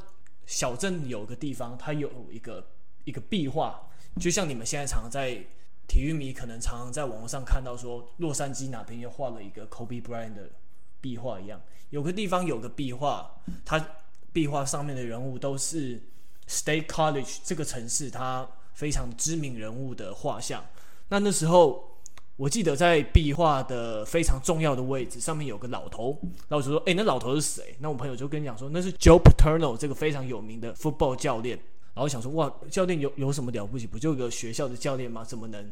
[0.46, 2.66] 小镇有个地方，它有一个
[3.04, 3.88] 一个壁画，
[4.20, 5.44] 就像你们现在常在。
[5.90, 10.48] 体育迷可能常常在网络上看到说，洛杉矶哪边又画了一个 Kobe Bryant 的
[11.00, 13.28] 壁画一样，有个地方有个壁画，
[13.64, 13.84] 它
[14.32, 16.00] 壁画上面的人物都是
[16.46, 20.64] State College 这个城市它非常知名人物的画像。
[21.08, 21.89] 那那时候
[22.40, 31.58] 我记得在壁画的非常重要的位置上面有个老头，然后我就说：“哎、那老头是谁？”那我朋友就跟讲说：“那是 Joe Paterno 这个非常有名的 football 教练。”
[31.92, 33.86] 然后想说，哇，教练有有什么了不起？
[33.86, 35.22] 不就一个学校的教练吗？
[35.22, 35.70] 怎么能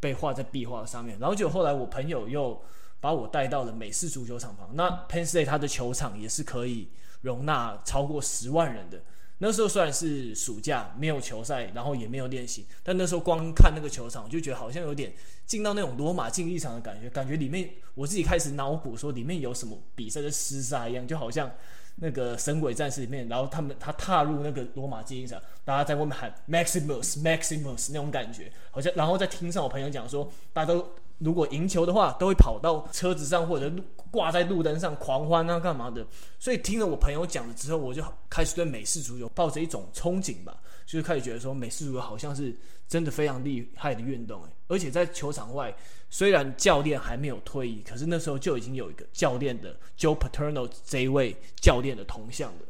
[0.00, 1.18] 被画在壁画上面？
[1.18, 2.60] 然后就后来我朋友又
[3.00, 4.68] 把我带到了美式足球场旁。
[4.74, 6.88] 那 Penn State 它的球场也是可以
[7.22, 9.00] 容纳超过十万人的。
[9.42, 15.12] 那时候虽然是暑假，没有球赛，然后也没有练习，但那时候光看那个球场，就觉得好像有点
[15.44, 21.50] 进到那种罗马竞技场的感觉，感觉里面我自己开始脑补说里面有什么比赛的厮杀一样，就好像。
[21.96, 30.88] 那个神鬼战士里面，然后他们他踏入那个罗马竞技场，大家在外面喊 Maximus Maximus 那种感觉，好像然后在听上我朋友讲说，大家都
[31.24, 33.72] 如果赢球的话，都会跑到车子上或者
[34.10, 36.06] 挂在路灯上狂欢啊，干嘛的。
[36.38, 42.54] 所以听了我朋友讲了之后，我就开始对美式足球抱着一种憧憬吧，就是开始觉得说美式足球好像是
[42.88, 44.50] 真的非常厉害的运动诶。
[44.68, 45.74] 而且在球场外，
[46.10, 52.64] 虽然教练还没有退役，可是那时候就已经有一个教练的 Joe Paterno 这一位教练的铜像的。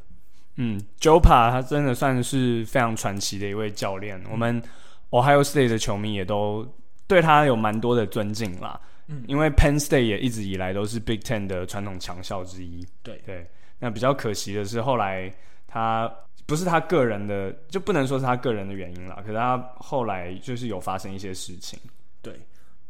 [0.56, 4.62] 嗯，Joe Pa 他真的算是非常传奇的一位教练，我们
[5.10, 6.66] Ohio State 的球迷也都
[7.12, 8.80] 对他有蛮多的尊敬啦。
[9.06, 12.86] 嗯，因为 Penn State 也一直以来都是 Big Ten 的传统强校之一。
[13.02, 13.46] 对对，
[13.78, 15.30] 那比较可惜的是，后来
[15.68, 16.10] 他
[16.46, 19.16] 不是他个人的，就不能说是他个人的原因啦。
[19.20, 21.78] 可是他后来就是有发生一些事情。
[22.22, 22.32] 对，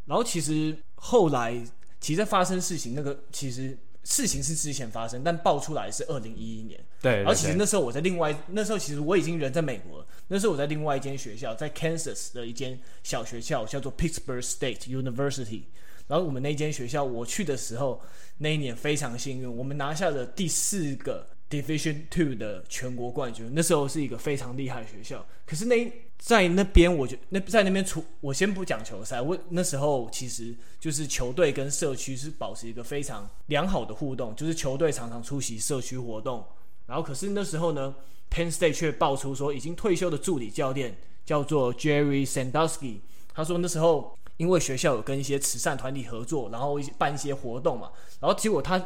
[0.07, 1.53] 然后其实后来
[1.99, 3.77] 其实在发生事情，那个其实。
[4.05, 6.79] 事情是之前发生，但爆出来是二零一一年。
[7.01, 10.07] 对，然后其实那时候我在另外，那时候其实我已经人在美国了。
[10.29, 15.63] 那时候我在另外一间学校，在 Kansas 的一间小学校，叫做 Pittsburgh State University。
[16.09, 18.03] 然后我们那间学校，我去的时候，
[18.39, 23.51] 那一年非常幸运，我们拿下了第四个 Division Two 的全国冠军。
[23.55, 25.25] 那时候是一个非常厉害的学校。
[25.47, 25.91] 可是那
[26.25, 29.21] 在那边，我就那在那边出，我先不讲球赛。
[29.21, 36.45] 我那时候其实就是球队跟社区是保持一个非常良好的互动，就是球队常常出席社区活动。
[36.87, 37.93] 然后可是那时候呢
[38.31, 42.99] ，Penn State 却爆出说已经退休的助理教练叫做 Jerry Sandusky，
[43.35, 44.17] 他说那时候。
[44.39, 48.83] 因为学校有跟一些慈善团体合作，然后一些办一些活动嘛，然后结果他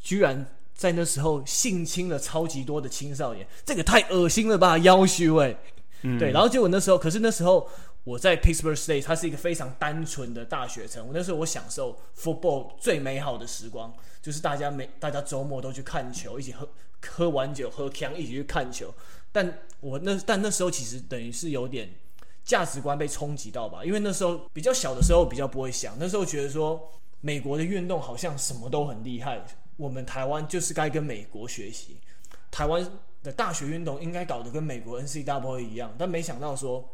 [0.00, 0.44] 居然
[0.74, 5.54] 在那时候性侵了超级多的青少年，这个太恶心了吧，夭寿哎，
[6.02, 7.68] 嗯、对，然后结果那时候，可是那时候
[8.04, 16.68] 我在 Pittsburgh State，它是一个非常单纯的大学城，我那时候我享受 football 最美好的时光，就是大家每大家周末都去看球，一起喝
[17.08, 18.94] 喝完酒喝锵，一起去看球，
[19.32, 21.90] 但我那但那时候其实等于是有点。
[22.46, 26.80] 价值观被冲击到吧，因为那时候比较小的时候比较不会想，那时候觉得说
[27.20, 29.44] 美国的运动好像什么都很厉害，
[29.76, 31.96] 我们台湾就是该跟美国学习，
[32.52, 32.88] 台湾
[33.26, 36.88] 的大学运动应该搞得跟美国 N C W 一样，但没想到说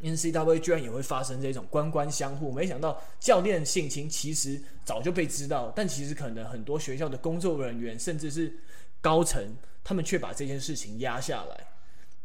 [0.00, 8.54] N C W 居然也会发生这种官官相护，没想到教练性情其实早就被知道，但其实可能很多学校的工作人员甚至是
[9.00, 9.42] 高层，
[9.82, 11.66] 他们却把这件事情压下来。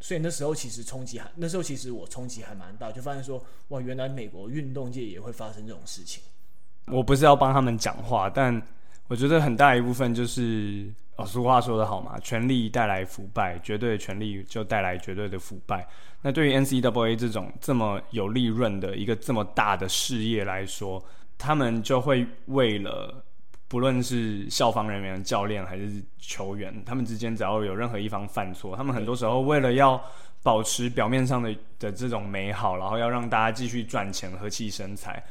[0.02, 6.22] 所以那时候其实冲击还，那时候其实我冲击还蛮大，就发现说，哇，原来美国运动界也会发生这种事情。
[6.88, 8.62] 我不是要帮他们讲话，但
[9.08, 15.88] 我觉得很大一部分就是，哦，俗话说得好嘛，权力带来腐败，绝对的权力就带来绝对的腐败。
[16.22, 21.04] 那对于 NCAA 这种这么有利润的一个这么大的事业来说，
[21.38, 23.24] 他们就会为了。
[23.68, 30.00] 不论是校方人员、教练还是球员，他们之间只要有任何一方犯错，他们很多时候为了要
[30.44, 35.22] 保持表面上的的这种美好，然后要让大家继续赚钱、和气生财，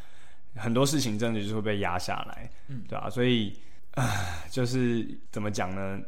[0.56, 3.10] 很多事情真的就是会被压下来，嗯，对吧？
[3.10, 3.56] 所以，
[3.92, 6.00] 啊，就是怎么讲呢？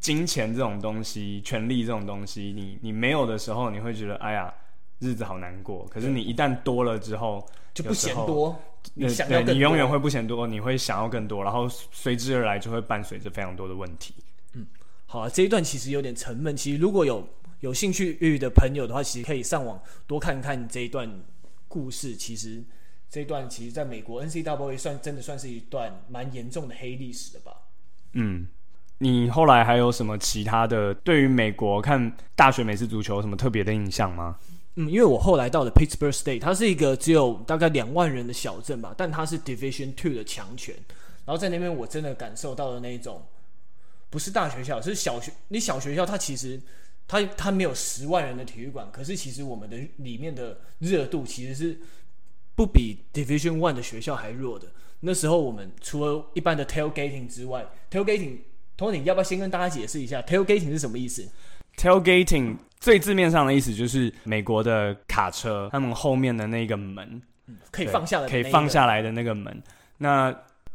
[0.00, 4.52] 金钱这种东西，权力这种东西，你你没有的时候，你会觉得哎呀，
[4.98, 5.86] 日子好难过。
[5.88, 8.60] 可是你一旦多了之后，就不嫌多。
[8.94, 14.12] 你想要对，你永远会不嫌多，你会想要更多，然后随之而来就会伴随着非常多的问题。
[14.54, 14.66] 嗯，
[15.06, 16.56] 好啊，这一段其实有点沉闷。
[16.56, 17.24] 其实如果有
[17.60, 21.08] 有兴趣的朋友的话，其实可以上网多看看这一段
[21.68, 22.16] 故事。
[22.16, 22.60] 其实
[23.12, 27.52] 这一段其实在美国 N C W A 算真的算是一段蛮严重的黑历史的吧。
[28.14, 28.48] 嗯，
[28.96, 34.38] 你后来还有什么其他的对于美国看大学美式足球有什么特别的印象吗？
[34.76, 40.74] 嗯，因为我后来到了 Pittsburgh State，它是一个只有大概两万人的小镇吧，但它是 Division Two 的强权。
[41.26, 43.22] 然后在那边，我真的感受到了那种，
[44.08, 45.30] 不是大学校，是小学。
[45.48, 46.58] 你小学校它其实
[47.06, 51.78] 它它没有十万人的体育馆，可是其实我们的里面的热度其实是
[52.54, 54.68] 不比 Division One 的学校还弱的。
[55.00, 61.28] 那时候我们除了一般的 tailgating 之外，tailgating，Tony 要不要先跟大家解释一下 tailgating 是什么意思
[61.76, 69.60] ？tailgating 最字面上的意思就是美国的卡车，他们后面的那个门，嗯、可以放下来，可以放下来的那个门。
[69.98, 70.32] 那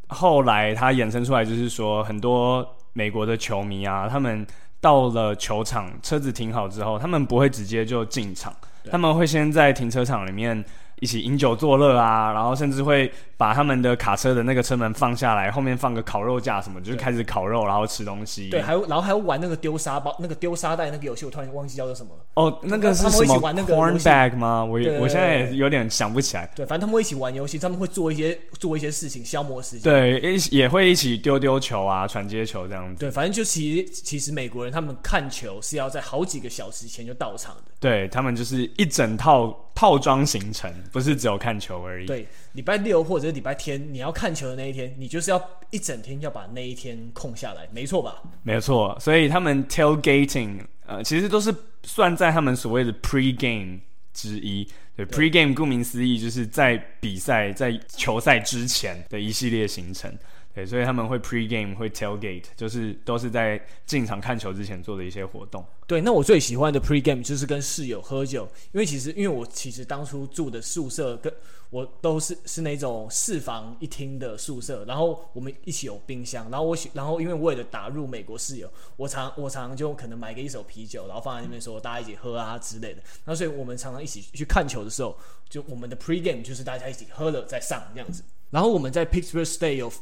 [0.08, 4.46] 后来它衍生出来，就是说很多美国的球迷啊，他们
[4.82, 8.54] 到了球场，车子停好之后，他们不会直接就进场，
[8.92, 10.66] 他们会先在停车场里面。
[11.00, 18.50] 一起饮酒作乐啊，然后甚至会把他们的卡车的那个车门放下来，后面放个烤肉架什么，就是开始烤肉，然后吃东西。
[18.50, 22.24] 对，还有然后还要玩那个丢沙包、那个丢沙袋那个游戏，我突然忘记叫做什么了。
[22.34, 23.12] 哦，那个是什么？
[23.12, 24.66] 他们会一起玩那个 corn bag 吗？
[24.66, 26.50] 我我现在也有点想不起来。
[26.56, 29.84] 对，反正他们会一起玩游戏，他们会做一些做一些事情消磨时间。
[29.84, 33.00] 对，也也会一起丢丢球啊，传接球这样子。
[33.00, 37.72] 对，反正就其实其实美国人他们看球是要在好几个小时前就到场的。
[37.80, 39.56] 对，他们就是一整套。
[39.78, 42.08] 套装行程，不是只有看球而已。
[42.08, 48.24] 对，礼拜六或者是礼拜天你要看球的那一天，你就是要一整天要把那一天空下来，没错吧？
[48.42, 51.54] 没有错，所以他们 tailgating 呃，其实都是
[51.84, 53.78] 算在他们所谓的 pre-game
[54.14, 54.68] 之一。
[54.96, 60.12] 对，pre-game 顾名思义就是在比赛在球赛之前的一系列行程。
[60.58, 65.64] 对，所以他们会 pre-game 会 tailgate，就是都是在进场看球之前做的一些活动。
[65.86, 71.32] 对，那我最喜欢的 pre-game 就是跟室友喝酒，因为其实因为我其实当初住的宿舍跟
[71.70, 83.04] 我都是是那种四房一厅的宿舍，然后我们一起有冰箱，然后我喜然后因为为了打入美国室友，我常我常常就可能买个一手啤酒，然后放在那边说大家一起喝啊之类的。
[83.26, 85.16] 那所以我们常常一起去看球的时候，
[85.48, 88.24] 就我们的 pre-game 就是大家一起喝了再上这样子。
[88.50, 89.94] 然后我们在 Pittsburgh State 有。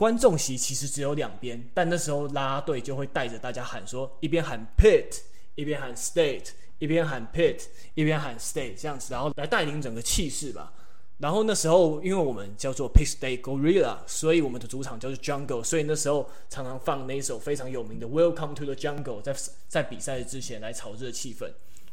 [0.00, 5.14] 观众席其实只有两边，但那时候啦啦队就会带着大家喊说，一边喊 pit，
[5.56, 6.46] 一边喊 State，
[6.78, 10.72] 一边喊 pit，一边喊 State 这样子，然后来带领整个气势吧。
[11.18, 19.36] 然后那时候，因为我们叫做 pit State Gorilla，所以我们的主场叫做 Jungle，所以那时候常常放那一首非常有名的 Welcome to the Jungle，在
[19.68, 21.46] 在比赛之前来炒热气氛。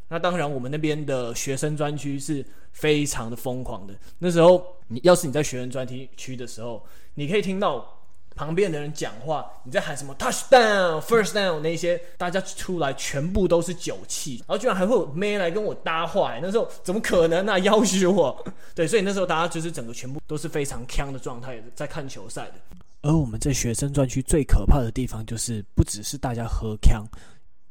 [0.08, 3.93] 那当然，我们那边的学生专区是非常的疯狂的。
[4.20, 6.82] 那时候，你要是你在学生专题区的时候，
[7.16, 7.95] 你可以听到。
[8.38, 17.58] 旁边的人讲话，你在喊什么 touchdown、first down 那些，大家出来全部都是酒气，然后居然还会有妹来跟我搭话，那时候怎么可能啊？
[17.60, 18.46] 要挟我？
[18.76, 22.54] 对，所以那时候大家就是整个全部都是非常锵的状态，在看球赛的。
[23.02, 27.04] 而我们在学生专区最可怕的地方，就是不只是大家喝锵，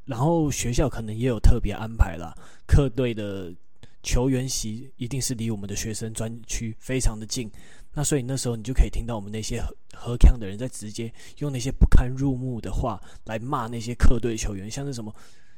[0.04, 2.34] 然后学校可能也有特别安排啦，
[2.66, 3.52] 客队的
[4.02, 7.50] 球员席一定是离我们的学生专区非常的近。
[7.96, 15.12] 那所以那时候你就可以听到我们那些喝喝锵的人在直接用那些不堪入目的话来骂那些客队球员，像是什么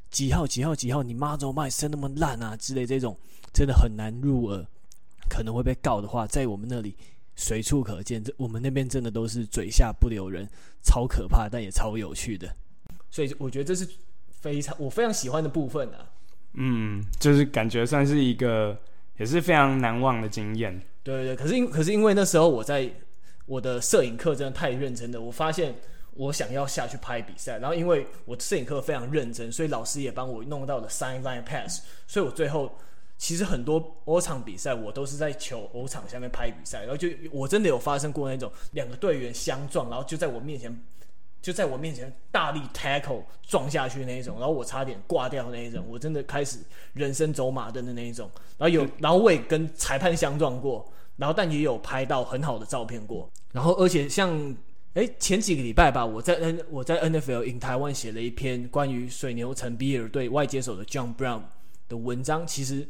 [0.08, 3.18] 几号几号几号，你妈怎么把你声那么烂啊之类这种，
[3.52, 4.64] 真的很难入耳，
[5.28, 6.94] 可能会被告的话，在我们那里
[7.34, 8.22] 随处可见。
[8.22, 10.48] 这我们那边真的都是嘴下不留人，
[10.84, 12.48] 超可怕，但也超有趣的。
[13.10, 13.84] 所以我觉得这是
[14.30, 16.08] 非常我非常喜欢的部分啊。
[16.52, 18.80] 嗯，就是感觉算是一个
[19.18, 20.80] 也是非常难忘的经验。
[21.08, 22.90] 对对对，可是因可是因为那时候我在
[23.46, 25.74] 我的摄影课真的太认真了，我发现
[26.12, 32.70] 我想要下去拍比赛，然后因为我摄影课非常认真，所以老师也帮我弄到了 sideline pass，所以我最后
[33.16, 40.78] 其实很多欧场比赛我都是在球欧场下面拍比赛，然后就我真的有发生过那种两个队员相撞，然后就在我面前
[41.40, 46.58] 就在我面前大力 tackle 撞下去那一种，然后我差点挂掉那一种，我真的开始
[46.92, 50.86] 人生走马灯的那一种，然后有然后我也跟裁判相撞过。
[51.18, 53.28] 然后，但也有拍到很好的照片过。
[53.52, 54.56] 然后，而且像，
[54.94, 61.42] 诶前几个礼拜吧，我在 N 我在 NFL in 台湾写了一篇关于水牛城比尔对外接手的 John Brown
[61.88, 62.46] 的文章。
[62.46, 62.88] 其实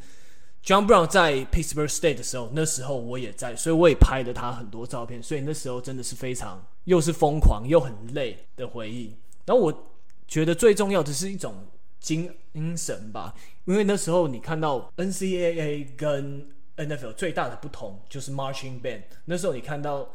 [0.64, 5.22] ，John Brown 在 Pittsburgh State 的时候，那时候我也在，所以我也拍了他很多照片。
[5.22, 9.16] 所以那时候真的是非常又是疯狂又很累的回忆。
[9.46, 9.90] 然后我
[10.26, 11.54] 觉得最重要的是一种
[11.98, 12.30] 精
[12.76, 16.46] 神吧，因为那时候你看到 NCAA 跟
[16.78, 19.02] NFL 最大的不同就是 marching band。
[19.26, 20.08] 那时候你看到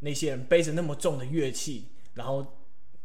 [0.00, 2.46] 那些人背着那么重的乐器，然后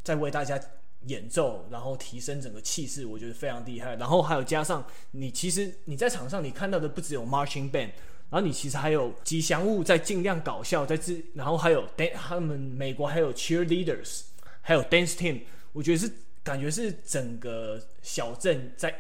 [0.04, 0.60] 在为大家
[1.08, 3.96] 演奏，然后提升整个气势，我觉得非常厉害。
[3.96, 7.89] 然后还有加上你，其实你在场上你看到的不只有 marching band，
[8.30, 11.86] 然后你其实还有吉祥物在尽量搞笑，在自，然后还有
[12.16, 14.22] 他们美国还有 cheerleaders，
[14.62, 15.41] 还有 dance team，
[15.72, 16.10] 我觉得是
[16.44, 18.94] 感觉是整个小镇在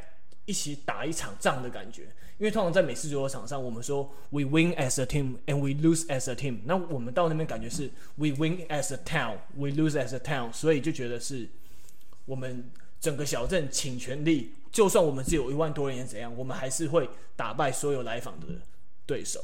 [0.45, 2.07] 一起打一场仗的感觉。
[2.43, 6.57] 因为通常在美式足球场上，我们说 we win as a team and we lose as a team。
[6.65, 10.51] 那我们到那边感觉是 we win as a town，we lose as a town。
[10.51, 11.47] 所以就觉得是
[12.25, 12.69] 我们
[12.99, 18.47] 整个小镇倾全力，就算我们只有一万多人怎样，我们还是会打败所有来访的
[19.05, 19.39] 对手。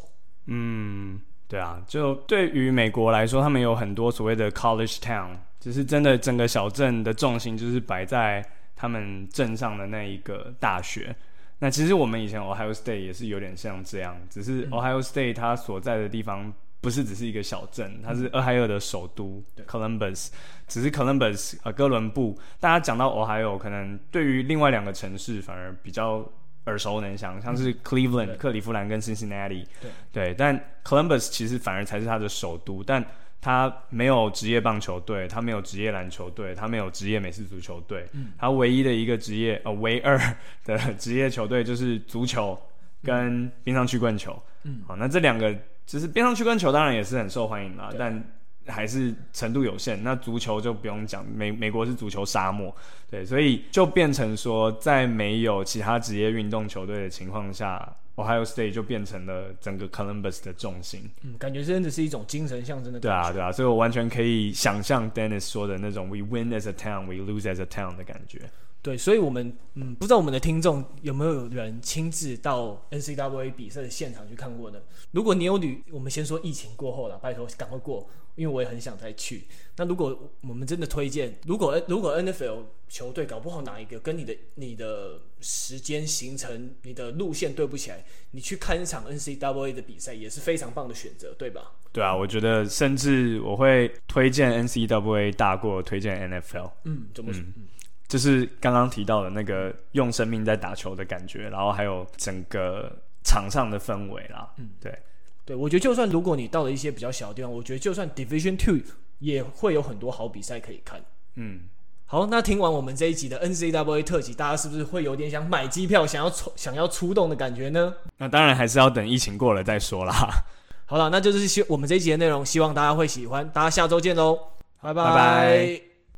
[0.47, 8.45] 嗯，对啊，就对于美国来说，他们有很多所谓的 college town，就是真的整个小镇的重心就是摆在
[8.75, 11.15] 他们镇上的那一个大学。
[11.59, 20.29] 那其实我们以前 Ohio State 也是有点像这样，只是 Ohio State 它所在的地方不是只是一个小镇，它是俄亥俄的首都 Columbus，
[20.67, 22.39] 只是 Columbus 呃哥伦布。
[22.59, 26.25] 大家讲到 Ohio，可能对于另外两个城市反而比较
[26.65, 33.05] 耳熟能详，像是 Cleveland 克利夫兰跟 Cincinnati，对，对，但 Columbus 其实反而才是它的首都，但。
[33.41, 38.05] 他没有职业棒球队，他没有职业篮球队，他没有职业美式足球队。
[38.13, 40.19] 嗯、他唯一的一个职业，呃，唯二
[40.65, 42.59] 的职业球队就是足球
[43.01, 44.37] 跟冰上曲棍球。
[44.63, 48.21] 嗯，好，那这两个就是冰上曲棍球当然也是很受欢迎啦，但
[48.67, 50.03] 还是程度有限。
[50.03, 52.75] 那足球就不用讲，美美国是足球沙漠，
[53.09, 61.09] 对，所以就变成说，在没有其他职业运动球队的情况下 Ohio State 就变成了整个 Columbus 的重心。
[61.23, 63.07] 嗯，感觉真的是一种精神象征的感觉。
[63.07, 68.41] 对啊，对啊，所以我完全可以想象 Dennis 说的那种 “We win as a town, we lose as a town” 的感觉。
[68.81, 74.79] 对，所以，我们嗯，不知道我们的听众有没有人亲自到 N C W A 比赛的现场去看过呢？
[75.11, 79.43] 如果你有旅，我们先说疫情过后了，拜托赶快过，因为我也很想再去。
[79.75, 80.17] 那如果
[80.47, 91.73] 我们真的推荐，如果如果 NFL 球队搞不好哪一个跟你的你的时间行程、你的路线对不起来，你去看一场 N C W A 的比赛也是非常棒的选择，对吧？
[91.91, 96.71] 对啊，我觉得甚至我会推荐 N C W A 大过推荐 NFL。
[96.85, 97.41] 嗯，怎么说？
[97.41, 97.67] 嗯
[98.09, 102.91] 就是刚刚提到的那个用生命在打球的感觉，然后还有整个
[103.23, 104.51] 场上的氛围啦。
[104.57, 104.97] 嗯，对，
[105.45, 108.79] 对，我觉得就算如果你到了一些比较小的地方，我觉得就算 Division Two
[109.19, 110.99] 也会有很多好比赛可以看。
[111.35, 111.61] 嗯，
[112.07, 117.93] 好，那听完我们这一集的 N C W A 特辑，大家是不是会有点想买机票、想要出、想要出动的感觉呢？
[118.17, 120.43] 那当然还是要等疫情过了再说啦。
[120.87, 123.47] 好了，那就是希我们这一集的内容，希望大家会喜欢。
[123.49, 124.35] 大家下周见喽，
[124.81, 125.03] 拜拜。
[125.03, 125.88] 拜拜。